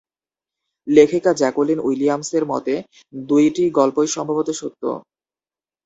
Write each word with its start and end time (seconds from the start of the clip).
লেখিকা 0.87 1.31
জ্যাকুলিন 1.33 1.79
উইলিয়ামসের 1.79 2.43
মতে, 2.45 2.73
দুটি 3.23 3.65
গল্পই 3.77 4.07
সম্ভবত 4.07 4.47
সত্য। 4.51 4.83